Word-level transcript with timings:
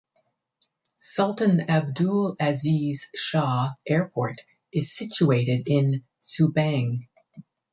Sultan 0.97 1.69
Abdul 1.69 2.35
Aziz 2.39 3.11
Shah 3.13 3.69
Airport 3.87 4.41
is 4.71 4.97
situated 4.97 5.67
in 5.67 6.03
Subang. 6.23 7.05